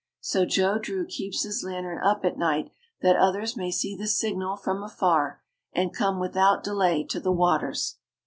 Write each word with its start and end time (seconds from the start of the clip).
So 0.21 0.45
Joe 0.47 0.79
Drew 0.79 1.05
keeps 1.05 1.43
his 1.43 1.63
lantern 1.63 1.99
up 2.03 2.25
at 2.25 2.35
night 2.35 2.71
that 3.03 3.15
others 3.15 3.55
may 3.55 3.69
see 3.69 3.95
the 3.95 4.07
signal 4.07 4.57
from 4.57 4.81
afar 4.81 5.43
and 5.73 5.93
come 5.95 6.19
without 6.19 6.63
delay 6.63 7.03
to 7.03 7.19
the 7.19 7.31
waters. 7.31 7.99